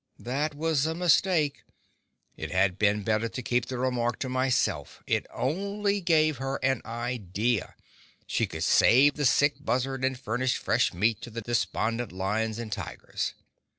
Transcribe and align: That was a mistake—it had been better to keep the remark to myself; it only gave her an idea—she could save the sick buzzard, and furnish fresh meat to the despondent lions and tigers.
That 0.17 0.55
was 0.55 0.87
a 0.87 0.95
mistake—it 0.95 2.49
had 2.49 2.79
been 2.79 3.03
better 3.03 3.29
to 3.29 3.41
keep 3.43 3.67
the 3.67 3.77
remark 3.77 4.17
to 4.21 4.29
myself; 4.29 5.03
it 5.05 5.27
only 5.31 6.01
gave 6.01 6.37
her 6.37 6.55
an 6.65 6.81
idea—she 6.85 8.47
could 8.47 8.63
save 8.63 9.13
the 9.13 9.25
sick 9.25 9.63
buzzard, 9.63 10.03
and 10.03 10.19
furnish 10.19 10.57
fresh 10.57 10.91
meat 10.91 11.21
to 11.21 11.29
the 11.29 11.41
despondent 11.41 12.11
lions 12.11 12.57
and 12.57 12.71
tigers. 12.71 13.35